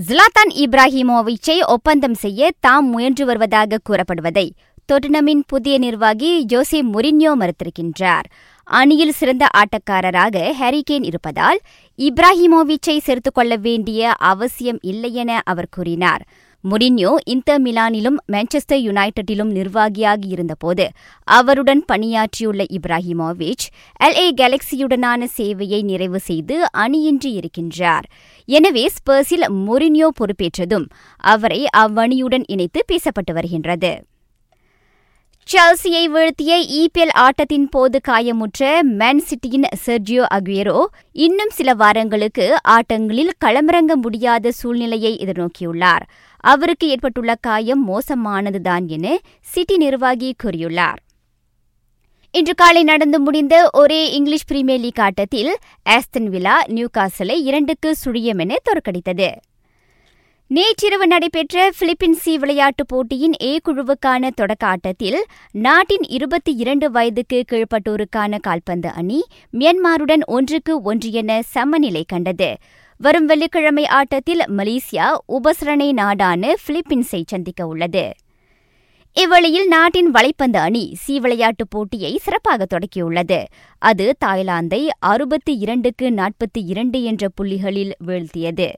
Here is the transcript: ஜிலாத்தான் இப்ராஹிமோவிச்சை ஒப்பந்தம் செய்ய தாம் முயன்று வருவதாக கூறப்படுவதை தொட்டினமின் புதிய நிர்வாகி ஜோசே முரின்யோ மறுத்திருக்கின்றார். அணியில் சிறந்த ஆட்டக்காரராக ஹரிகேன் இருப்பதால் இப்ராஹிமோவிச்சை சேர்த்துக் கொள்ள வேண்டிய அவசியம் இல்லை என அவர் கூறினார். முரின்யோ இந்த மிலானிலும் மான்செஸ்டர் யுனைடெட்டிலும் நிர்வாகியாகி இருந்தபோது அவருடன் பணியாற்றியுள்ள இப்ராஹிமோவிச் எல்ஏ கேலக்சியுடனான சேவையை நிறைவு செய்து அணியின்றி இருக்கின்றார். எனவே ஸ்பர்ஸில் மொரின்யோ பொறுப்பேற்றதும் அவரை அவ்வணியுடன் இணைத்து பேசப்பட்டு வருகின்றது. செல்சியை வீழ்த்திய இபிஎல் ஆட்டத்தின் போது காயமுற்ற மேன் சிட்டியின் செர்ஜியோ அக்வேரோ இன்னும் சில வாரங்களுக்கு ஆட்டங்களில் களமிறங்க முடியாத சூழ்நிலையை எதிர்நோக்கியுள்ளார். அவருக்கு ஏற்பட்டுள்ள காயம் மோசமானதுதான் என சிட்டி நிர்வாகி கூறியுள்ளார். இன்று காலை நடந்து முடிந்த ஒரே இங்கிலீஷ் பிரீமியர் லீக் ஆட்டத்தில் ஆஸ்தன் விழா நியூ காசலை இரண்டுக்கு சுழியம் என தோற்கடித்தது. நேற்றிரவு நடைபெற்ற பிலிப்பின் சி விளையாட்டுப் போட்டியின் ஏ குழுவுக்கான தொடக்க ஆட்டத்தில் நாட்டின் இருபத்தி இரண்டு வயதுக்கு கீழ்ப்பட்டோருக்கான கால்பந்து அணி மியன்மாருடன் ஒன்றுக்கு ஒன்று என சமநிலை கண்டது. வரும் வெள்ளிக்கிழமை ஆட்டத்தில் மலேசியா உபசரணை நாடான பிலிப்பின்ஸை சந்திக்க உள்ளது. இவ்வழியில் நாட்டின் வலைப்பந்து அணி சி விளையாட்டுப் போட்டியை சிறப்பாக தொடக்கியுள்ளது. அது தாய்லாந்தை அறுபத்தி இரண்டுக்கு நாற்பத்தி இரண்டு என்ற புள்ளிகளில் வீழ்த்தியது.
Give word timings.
ஜிலாத்தான் 0.00 0.52
இப்ராஹிமோவிச்சை 0.54 1.60
ஒப்பந்தம் 1.66 2.14
செய்ய 2.14 2.50
தாம் 2.60 2.88
முயன்று 2.90 3.26
வருவதாக 3.26 3.78
கூறப்படுவதை 3.88 4.50
தொட்டினமின் 4.92 5.40
புதிய 5.46 5.78
நிர்வாகி 5.78 6.44
ஜோசே 6.44 6.82
முரின்யோ 6.82 7.32
மறுத்திருக்கின்றார். 7.38 8.26
அணியில் 8.64 9.12
சிறந்த 9.12 9.48
ஆட்டக்காரராக 9.56 10.52
ஹரிகேன் 10.60 11.04
இருப்பதால் 11.04 11.60
இப்ராஹிமோவிச்சை 11.98 12.98
சேர்த்துக் 12.98 13.34
கொள்ள 13.34 13.56
வேண்டிய 13.56 14.12
அவசியம் 14.12 14.78
இல்லை 14.82 15.14
என 15.14 15.40
அவர் 15.44 15.68
கூறினார். 15.70 16.24
முரின்யோ 16.70 17.10
இந்த 17.24 17.58
மிலானிலும் 17.58 18.16
மான்செஸ்டர் 18.32 18.80
யுனைடெட்டிலும் 18.86 19.50
நிர்வாகியாகி 19.58 20.28
இருந்தபோது 20.28 20.86
அவருடன் 21.28 21.82
பணியாற்றியுள்ள 21.92 22.64
இப்ராஹிமோவிச் 22.78 23.66
எல்ஏ 24.00 24.26
கேலக்சியுடனான 24.40 25.28
சேவையை 25.36 25.80
நிறைவு 25.82 26.20
செய்து 26.20 26.56
அணியின்றி 26.78 27.32
இருக்கின்றார். 27.40 28.08
எனவே 28.48 28.84
ஸ்பர்ஸில் 28.96 29.46
மொரின்யோ 29.66 30.10
பொறுப்பேற்றதும் 30.20 30.88
அவரை 31.24 31.62
அவ்வணியுடன் 31.76 32.46
இணைத்து 32.46 32.82
பேசப்பட்டு 32.92 33.32
வருகின்றது. 33.32 33.92
செல்சியை 35.52 36.04
வீழ்த்திய 36.04 36.52
இபிஎல் 36.76 37.12
ஆட்டத்தின் 37.14 37.68
போது 37.70 38.00
காயமுற்ற 38.08 38.80
மேன் 38.82 39.20
சிட்டியின் 39.20 39.66
செர்ஜியோ 39.86 40.24
அக்வேரோ 40.34 40.84
இன்னும் 41.12 41.50
சில 41.50 41.74
வாரங்களுக்கு 41.74 42.56
ஆட்டங்களில் 42.68 43.30
களமிறங்க 43.44 43.94
முடியாத 43.94 44.52
சூழ்நிலையை 44.52 45.18
எதிர்நோக்கியுள்ளார். 45.18 46.00
அவருக்கு 46.40 46.88
ஏற்பட்டுள்ள 46.88 47.34
காயம் 47.40 47.88
மோசமானதுதான் 47.88 48.86
என 48.86 49.18
சிட்டி 49.40 49.76
நிர்வாகி 49.76 50.34
கூறியுள்ளார். 50.44 51.00
இன்று 52.30 52.54
காலை 52.54 52.82
நடந்து 52.82 53.20
முடிந்த 53.20 53.68
ஒரே 53.72 54.12
இங்கிலீஷ் 54.12 54.46
பிரீமியர் 54.46 54.80
லீக் 54.80 55.00
ஆட்டத்தில் 55.00 55.56
ஆஸ்தன் 55.88 56.28
விழா 56.28 56.62
நியூ 56.66 56.86
காசலை 56.98 57.36
இரண்டுக்கு 57.42 57.94
சுழியம் 58.04 58.38
என 58.38 58.56
தோற்கடித்தது. 58.64 59.30
நேற்றிரவு 60.48 61.06
நடைபெற்ற 61.06 61.70
பிலிப்பின் 61.80 62.12
சி 62.12 62.38
விளையாட்டுப் 62.38 62.88
போட்டியின் 62.88 63.32
ஏ 63.42 63.58
குழுவுக்கான 63.64 64.30
தொடக்க 64.34 64.66
ஆட்டத்தில் 64.66 65.24
நாட்டின் 65.50 66.02
இருபத்தி 66.08 66.54
இரண்டு 66.54 66.90
வயதுக்கு 66.90 67.44
கீழ்ப்பட்டோருக்கான 67.52 68.38
கால்பந்து 68.40 68.88
அணி 68.90 69.24
மியன்மாருடன் 69.52 70.20
ஒன்றுக்கு 70.26 70.82
ஒன்று 70.82 71.10
என 71.12 71.42
சமநிலை 71.42 72.04
கண்டது. 72.08 72.56
வரும் 72.96 73.26
வெள்ளிக்கிழமை 73.26 73.86
ஆட்டத்தில் 73.86 74.38
மலேசியா 74.38 75.16
உபசரணை 75.28 75.92
நாடான 75.92 76.54
பிலிப்பின்ஸை 76.68 77.22
சந்திக்க 77.26 77.66
உள்ளது. 77.66 78.14
இவ்வழியில் 79.12 79.68
நாட்டின் 79.68 80.10
வலைப்பந்து 80.10 80.56
அணி 80.56 80.94
சி 80.94 81.20
விளையாட்டுப் 81.20 81.70
போட்டியை 81.70 82.16
சிறப்பாக 82.16 82.66
தொடக்கியுள்ளது. 82.74 83.44
அது 83.78 84.16
தாய்லாந்தை 84.24 84.88
அறுபத்தி 84.98 85.58
இரண்டுக்கு 85.58 86.10
நாற்பத்தி 86.10 86.66
இரண்டு 86.66 87.02
என்ற 87.02 87.28
புள்ளிகளில் 87.40 87.92
வீழ்த்தியது. 88.06 88.72